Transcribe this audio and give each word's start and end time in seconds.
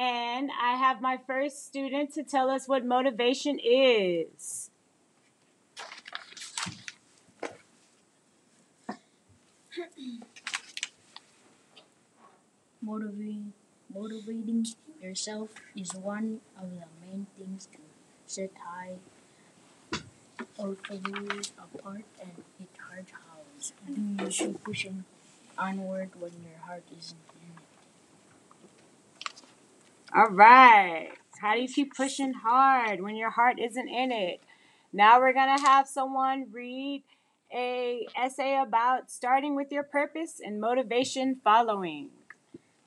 and 0.00 0.50
I 0.58 0.76
have 0.76 1.02
my 1.02 1.18
first 1.26 1.66
student 1.66 2.14
to 2.14 2.22
tell 2.22 2.48
us 2.48 2.66
what 2.66 2.86
motivation 2.86 3.58
is. 3.62 4.70
Motivating, 12.82 13.52
motivating 13.94 14.66
yourself 15.02 15.50
is 15.76 15.92
one 15.92 16.40
of 16.58 16.70
the 16.70 16.86
main 17.04 17.26
things 17.36 17.66
to 17.66 17.76
set 18.24 18.52
high 18.56 18.94
or 20.56 20.76
career 20.76 21.42
apart 21.58 22.04
and 22.22 22.32
hit 22.58 22.70
hard 22.88 23.04
hours. 23.28 23.74
Do 23.86 24.24
you 24.24 24.30
should 24.30 24.64
pushing 24.64 25.04
onward 25.58 26.08
when 26.18 26.32
your 26.42 26.58
heart 26.64 26.84
isn't 26.98 27.18
it. 27.34 27.39
All 30.12 30.30
right. 30.30 31.10
How 31.40 31.54
do 31.54 31.62
you 31.62 31.68
keep 31.68 31.94
pushing 31.94 32.32
hard 32.32 33.00
when 33.00 33.14
your 33.14 33.30
heart 33.30 33.60
isn't 33.60 33.88
in 33.88 34.10
it? 34.10 34.40
Now 34.92 35.20
we're 35.20 35.32
going 35.32 35.56
to 35.56 35.62
have 35.62 35.86
someone 35.86 36.46
read 36.50 37.04
a 37.54 38.08
essay 38.16 38.60
about 38.60 39.08
starting 39.08 39.54
with 39.54 39.70
your 39.70 39.84
purpose 39.84 40.40
and 40.44 40.60
motivation 40.60 41.40
following. 41.44 42.10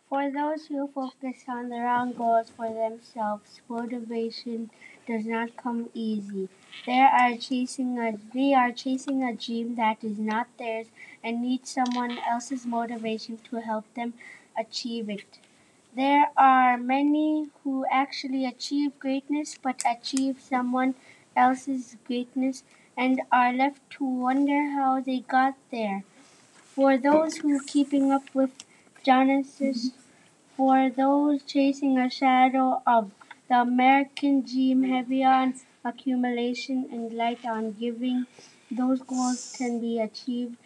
For 0.09 0.29
those 0.29 0.65
who 0.67 0.89
focus 0.93 1.45
on 1.47 1.69
the 1.69 1.77
wrong 1.77 2.11
goals 2.11 2.49
for 2.49 2.67
themselves, 2.67 3.61
motivation 3.69 4.69
does 5.07 5.25
not 5.25 5.55
come 5.55 5.89
easy. 5.93 6.49
They 6.85 6.99
are 6.99 7.37
chasing 7.37 7.97
a 7.99 8.17
they 8.33 8.53
are 8.53 8.73
chasing 8.73 9.23
a 9.23 9.33
dream 9.33 9.75
that 9.75 10.03
is 10.03 10.19
not 10.19 10.47
theirs 10.59 10.87
and 11.23 11.41
need 11.41 11.67
someone 11.67 12.17
else's 12.29 12.65
motivation 12.65 13.37
to 13.49 13.61
help 13.61 13.85
them 13.93 14.13
achieve 14.57 15.09
it. 15.09 15.39
There 15.95 16.31
are 16.35 16.75
many 16.75 17.49
who 17.63 17.85
actually 17.91 18.45
achieve 18.45 18.97
greatness 18.97 19.59
but 19.61 19.83
achieve 19.85 20.41
someone 20.41 20.95
else's 21.35 21.97
greatness 22.07 22.63
and 22.97 23.21
are 23.31 23.53
left 23.53 23.87
to 23.91 24.03
wonder 24.03 24.71
how 24.71 25.01
they 25.01 25.19
got 25.19 25.53
there. 25.69 26.03
For 26.53 26.97
those 26.97 27.37
who 27.37 27.63
keeping 27.63 28.11
up 28.11 28.23
with 28.33 28.65
Genesis, 29.03 29.91
for 30.57 30.89
those 30.89 31.43
chasing 31.43 31.99
a 31.99 32.09
shadow 32.09 32.81
of 32.87 33.11
the 33.47 33.61
American 33.61 34.41
dream 34.41 34.81
heavy 34.81 35.23
on 35.23 35.53
accumulation 35.85 36.89
and 36.91 37.13
light 37.13 37.45
on 37.45 37.73
giving, 37.73 38.25
those 38.71 38.99
goals 39.01 39.53
can 39.55 39.79
be 39.79 39.99
achieved. 39.99 40.57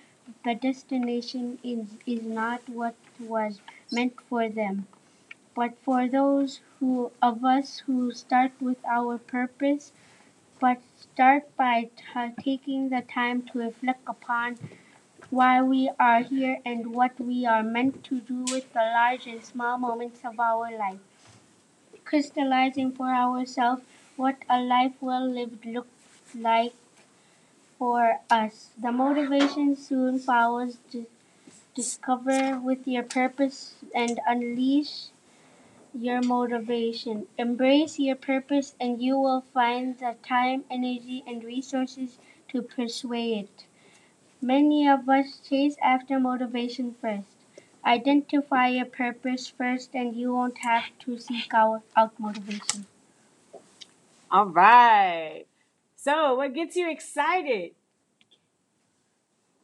The 0.45 0.55
destination 0.55 1.59
is, 1.65 1.85
is 2.05 2.23
not 2.23 2.61
what 2.69 2.95
was 3.19 3.59
meant 3.91 4.13
for 4.29 4.47
them. 4.47 4.87
But 5.57 5.77
for 5.83 6.07
those 6.07 6.61
who 6.79 7.11
of 7.21 7.43
us 7.43 7.79
who 7.79 8.13
start 8.13 8.53
with 8.61 8.77
our 8.85 9.17
purpose, 9.17 9.91
but 10.59 10.79
start 10.95 11.55
by 11.57 11.89
ta 11.97 12.31
taking 12.39 12.89
the 12.89 13.01
time 13.01 13.43
to 13.47 13.59
reflect 13.59 14.01
upon 14.07 14.57
why 15.29 15.61
we 15.61 15.89
are 15.99 16.21
here 16.21 16.59
and 16.65 16.93
what 16.93 17.19
we 17.19 17.45
are 17.45 17.63
meant 17.63 18.03
to 18.05 18.21
do 18.21 18.45
with 18.51 18.73
the 18.73 18.81
large 18.81 19.27
and 19.27 19.43
small 19.43 19.77
moments 19.77 20.25
of 20.25 20.39
our 20.39 20.71
life. 20.77 21.01
Crystallizing 22.05 22.91
for 22.91 23.09
ourselves 23.13 23.83
what 24.15 24.37
a 24.49 24.59
life 24.59 24.95
well 24.99 25.29
lived 25.29 25.63
looks 25.63 26.33
like 26.33 26.73
for 27.77 28.19
us. 28.29 28.71
The 28.77 28.91
motivation 28.91 29.75
soon 29.75 30.19
follows. 30.19 30.77
Dis- 30.91 31.07
discover 31.75 32.59
with 32.59 32.87
your 32.87 33.03
purpose 33.03 33.75
and 33.95 34.19
unleash 34.27 35.09
your 35.93 36.21
motivation. 36.21 37.27
Embrace 37.37 37.99
your 37.99 38.15
purpose, 38.15 38.75
and 38.79 39.01
you 39.01 39.17
will 39.17 39.41
find 39.53 39.97
the 39.99 40.15
time, 40.23 40.63
energy, 40.69 41.23
and 41.27 41.43
resources 41.43 42.19
to 42.49 42.61
pursue 42.61 43.13
it. 43.13 43.65
Many 44.41 44.87
of 44.87 45.09
us 45.09 45.39
chase 45.47 45.75
after 45.81 46.19
motivation 46.19 46.95
first. 47.01 47.27
Identify 47.85 48.67
your 48.67 48.85
purpose 48.85 49.47
first, 49.47 49.95
and 49.95 50.15
you 50.15 50.33
won't 50.33 50.59
have 50.59 50.85
to 50.99 51.17
seek 51.17 51.53
out, 51.53 51.83
out 51.95 52.19
motivation. 52.19 52.85
All 54.29 54.47
right. 54.47 55.45
So, 55.95 56.35
what 56.35 56.53
gets 56.53 56.75
you 56.75 56.89
excited? 56.91 57.71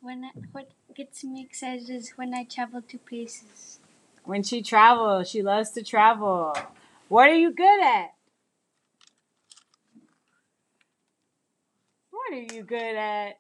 When 0.02 0.24
I, 0.26 0.32
what 0.52 0.72
gets 0.96 1.24
me 1.24 1.42
excited 1.42 1.90
is 1.90 2.12
when 2.16 2.34
I 2.34 2.44
travel 2.44 2.82
to 2.82 2.98
places. 2.98 3.80
When 4.24 4.42
she 4.44 4.62
travels, 4.62 5.30
she 5.30 5.42
loves 5.42 5.72
to 5.72 5.84
travel. 5.84 6.56
What 7.10 7.30
are 7.30 7.36
you 7.36 7.54
good 7.54 7.84
at? 7.84 8.14
What 12.10 12.34
are 12.34 12.56
you 12.56 12.64
good 12.64 12.96
at? 12.96 13.40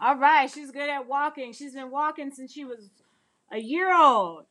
All 0.00 0.16
right, 0.16 0.50
she's 0.50 0.70
good 0.70 0.88
at 0.88 1.06
walking. 1.06 1.52
She's 1.52 1.74
been 1.74 1.90
walking 1.90 2.32
since 2.32 2.52
she 2.52 2.64
was 2.64 2.88
a 3.52 3.58
year 3.58 3.94
old. 3.94 4.46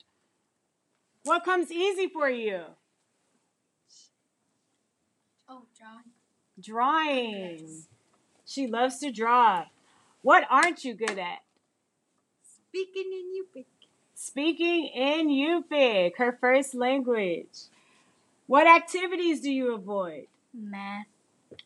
What 1.23 1.43
comes 1.43 1.71
easy 1.71 2.07
for 2.07 2.29
you? 2.29 2.61
Oh, 5.49 5.63
John. 5.77 6.03
Drawing. 6.61 7.83
She 8.45 8.67
loves 8.67 8.99
to 8.99 9.11
draw. 9.11 9.65
What 10.21 10.45
aren't 10.49 10.83
you 10.83 10.93
good 10.93 11.17
at? 11.17 11.39
Speaking 12.69 13.11
in 13.11 13.33
Yupik. 13.35 13.65
Speaking 14.15 14.87
in 14.87 15.29
Yupik, 15.29 16.17
her 16.17 16.37
first 16.39 16.75
language. 16.75 17.69
What 18.47 18.67
activities 18.67 19.41
do 19.41 19.51
you 19.51 19.73
avoid? 19.73 20.27
Math. 20.53 21.05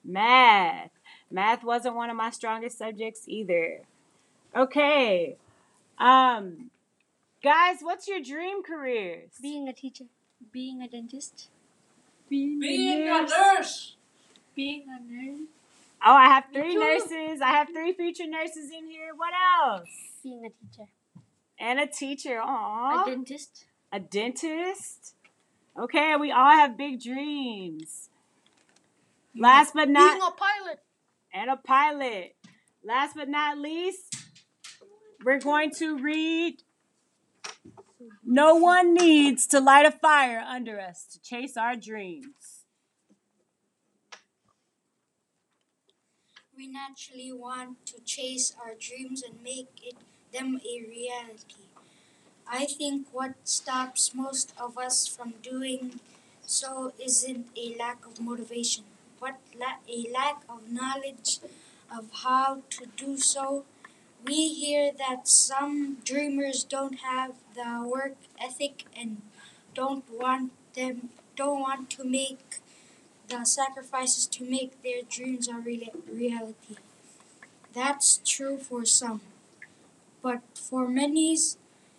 Math. 0.04 0.92
Math 1.32 1.64
wasn't 1.64 1.96
one 1.96 2.10
of 2.10 2.16
my 2.16 2.30
strongest 2.30 2.78
subjects 2.78 3.24
either. 3.28 3.82
Okay. 4.56 5.38
Um 5.98 6.70
guys, 7.42 7.78
what's 7.82 8.08
your 8.08 8.20
dream 8.20 8.64
career? 8.64 9.24
Being 9.42 9.68
a 9.68 9.74
teacher. 9.74 10.06
Being 10.52 10.82
a 10.82 10.88
dentist. 10.88 11.48
Being, 12.30 12.60
Being 12.60 13.08
a 13.08 13.22
nurse. 13.22 13.96
Being 14.56 14.86
a 14.90 15.12
nurse. 15.12 15.48
Oh, 16.06 16.14
I 16.14 16.26
have 16.26 16.46
three 16.54 16.76
nurses. 16.76 17.42
I 17.42 17.52
have 17.52 17.70
three 17.70 17.94
future 17.94 18.28
nurses 18.28 18.72
in 18.72 18.88
here. 18.88 19.12
What 19.16 19.34
else? 19.64 19.88
Being 20.22 20.46
a 20.46 20.50
teacher. 20.50 20.90
And 21.60 21.80
a 21.80 21.88
teacher. 21.88 22.42
Aww. 22.44 23.04
A 23.04 23.06
dentist. 23.10 23.66
A 23.92 24.00
dentist. 24.00 25.16
Okay, 25.80 26.16
we 26.20 26.32
all 26.32 26.52
have 26.52 26.78
big 26.78 27.02
dreams. 27.02 28.10
Last 29.36 29.74
but 29.74 29.90
not 29.90 30.20
Being 30.20 30.28
a 30.28 30.32
pilot. 30.32 30.80
and 31.34 31.50
a 31.50 31.56
pilot. 31.58 32.36
Last 32.84 33.16
but 33.16 33.30
not 33.30 33.58
least, 33.58 34.16
we're 35.24 35.40
going 35.40 35.72
to 35.80 35.98
read 35.98 36.62
No 38.26 38.56
one 38.56 38.94
needs 38.94 39.48
to 39.48 39.60
light 39.60 39.86
a 39.86 39.92
fire 39.92 40.40
under 40.40 40.80
us 40.80 41.06
to 41.14 41.22
chase 41.22 41.56
our 41.58 41.76
dreams. 41.76 42.53
We 46.58 46.68
naturally 46.68 47.32
want 47.34 47.86
to 47.88 48.00
chase 48.02 48.54
our 48.64 48.76
dreams 48.76 49.22
and 49.24 49.44
make 49.44 49.68
it 49.84 49.96
them 50.32 50.62
a 50.66 50.82
reality. 50.88 51.64
I 52.48 52.66
think 52.66 53.08
what 53.14 53.36
stops 53.46 54.16
most 54.16 54.54
of 54.60 54.78
us 54.78 55.08
from 55.08 55.36
doing 55.44 56.00
so 56.46 56.94
isn't 57.00 57.48
a 57.58 57.76
lack 57.78 58.06
of 58.06 58.20
motivation, 58.22 58.86
but 59.20 59.40
la- 59.60 59.82
a 59.90 60.08
lack 60.12 60.44
of 60.50 60.72
knowledge 60.72 61.40
of 61.92 62.10
how 62.24 62.62
to 62.72 62.86
do 62.98 63.18
so. 63.18 63.66
We 64.26 64.54
hear 64.54 64.92
that 64.94 65.28
some 65.28 65.98
dreamers 66.06 66.64
don't 66.64 67.00
have 67.00 67.36
the 67.56 67.84
work 67.88 68.16
ethic 68.40 68.86
and 68.96 69.22
don't 69.76 70.06
want 70.10 70.52
them 70.74 71.10
don't 71.36 71.60
want 71.62 71.90
to 71.92 72.04
make 72.04 72.60
sacrifices 73.42 74.28
to 74.28 74.44
make 74.44 74.82
their 74.84 75.02
dreams 75.02 75.48
a 75.48 75.56
real- 75.58 75.94
reality. 76.08 76.76
That's 77.74 78.22
true 78.26 78.58
for 78.58 78.86
some, 78.86 79.22
but 80.22 80.42
for 80.56 80.88
many, 80.88 81.38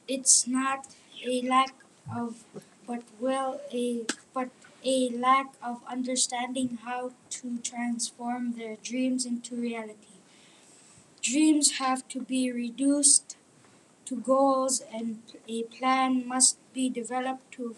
it's 0.08 0.46
not 0.46 0.86
a 1.24 1.42
lack 1.42 1.74
of 2.14 2.44
but 2.86 3.02
will 3.20 3.60
a 3.72 4.04
but 4.32 4.50
a 4.84 5.08
lack 5.10 5.54
of 5.62 5.82
understanding 5.88 6.78
how 6.84 7.12
to 7.30 7.58
transform 7.58 8.52
their 8.52 8.76
dreams 8.82 9.24
into 9.26 9.54
reality. 9.56 10.14
Dreams 11.22 11.78
have 11.78 12.06
to 12.08 12.20
be 12.22 12.52
reduced 12.52 13.36
to 14.06 14.16
goals 14.16 14.80
and 14.92 15.22
a 15.48 15.64
plan 15.64 16.26
must 16.28 16.58
be 16.74 16.90
developed 16.90 17.52
to 17.52 17.76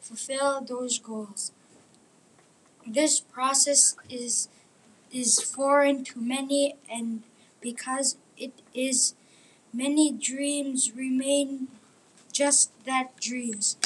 fulfill 0.00 0.60
those 0.62 0.98
goals. 0.98 1.52
This 2.92 3.20
process 3.20 3.94
is 4.08 4.48
is 5.12 5.40
foreign 5.40 6.02
to 6.10 6.20
many 6.20 6.74
and 6.90 7.22
because 7.60 8.16
it 8.36 8.52
is 8.74 9.14
many 9.72 10.10
dreams 10.10 10.92
remain 10.96 11.68
just 12.32 12.72
that 12.84 13.16
dreams. 13.20 13.76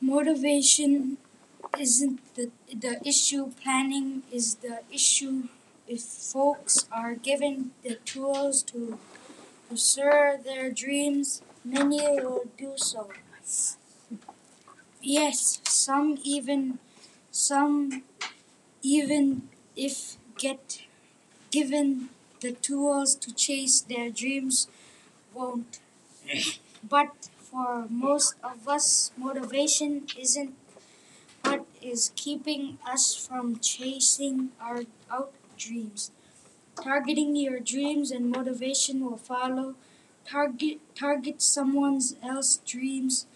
Motivation 0.00 1.18
isn't 1.78 2.18
the, 2.34 2.50
the 2.74 3.00
issue, 3.06 3.52
planning 3.62 4.22
is 4.32 4.56
the 4.56 4.80
issue. 4.92 5.48
If 5.86 6.02
folks 6.02 6.88
are 6.90 7.14
given 7.14 7.70
the 7.84 7.96
tools 8.04 8.64
to 8.72 8.98
pursue 9.68 10.38
their 10.44 10.72
dreams, 10.72 11.42
many 11.64 12.00
will 12.20 12.44
do 12.58 12.72
so. 12.76 13.10
Yes, 15.00 15.60
some 15.64 16.18
even 16.24 16.78
some 17.36 18.02
even 18.82 19.48
if 19.76 20.16
get 20.38 20.82
given 21.50 22.10
the 22.40 22.52
tools 22.52 23.14
to 23.16 23.34
chase 23.34 23.80
their 23.82 24.10
dreams 24.10 24.68
won't. 25.34 25.80
But 26.88 27.30
for 27.38 27.86
most 27.90 28.34
of 28.44 28.68
us, 28.68 29.12
motivation 29.16 30.06
isn't 30.18 30.54
what 31.44 31.64
is 31.82 32.12
keeping 32.16 32.78
us 32.86 33.14
from 33.14 33.58
chasing 33.60 34.50
our 34.60 34.82
out 35.10 35.32
dreams. 35.56 36.10
Targeting 36.82 37.36
your 37.36 37.60
dreams 37.60 38.10
and 38.12 38.30
motivation 38.30 39.04
will 39.04 39.18
follow. 39.18 39.74
Target 40.26 40.78
target 40.96 41.42
someone's 41.42 42.16
else 42.22 42.58
dreams, 42.66 43.26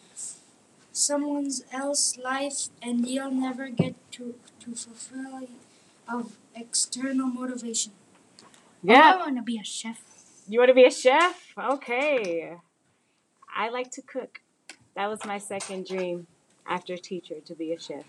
someone's 0.92 1.64
else 1.72 2.18
life, 2.18 2.68
and 2.82 3.06
you'll 3.06 3.30
never 3.30 3.68
get 3.68 3.94
to 4.12 4.34
to 4.60 4.74
fulfill 4.74 5.48
of 6.08 6.36
external 6.54 7.26
motivation. 7.26 7.92
Yeah, 8.82 9.12
oh, 9.14 9.18
I 9.20 9.24
want 9.24 9.36
to 9.36 9.42
be 9.42 9.58
a 9.58 9.64
chef. 9.64 10.02
You 10.48 10.58
want 10.58 10.70
to 10.70 10.74
be 10.74 10.84
a 10.84 10.90
chef? 10.90 11.52
Okay. 11.56 12.56
I 13.54 13.68
like 13.68 13.90
to 13.92 14.02
cook. 14.02 14.40
That 14.94 15.08
was 15.08 15.24
my 15.24 15.38
second 15.38 15.86
dream 15.86 16.26
after 16.66 16.96
teacher 16.96 17.36
to 17.44 17.54
be 17.54 17.72
a 17.72 17.78
chef. 17.78 18.04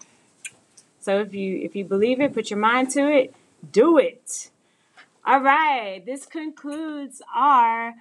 So 0.99 1.19
if 1.19 1.33
you 1.33 1.57
if 1.57 1.75
you 1.75 1.85
believe 1.85 2.21
it, 2.21 2.33
put 2.33 2.49
your 2.49 2.59
mind 2.59 2.91
to 2.91 3.11
it, 3.11 3.33
do 3.71 3.97
it. 3.97 4.49
All 5.25 5.41
right. 5.41 6.03
This 6.05 6.25
concludes 6.25 7.21
our 7.35 7.93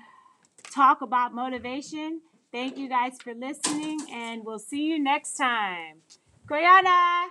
talk 0.70 1.02
about 1.02 1.34
motivation. 1.34 2.20
Thank 2.52 2.78
you 2.78 2.88
guys 2.88 3.16
for 3.22 3.32
listening 3.32 4.00
and 4.12 4.44
we'll 4.44 4.58
see 4.58 4.82
you 4.82 4.98
next 4.98 5.34
time. 5.34 6.02
Quyana! 6.48 7.28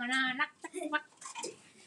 Banana. 0.00 0.44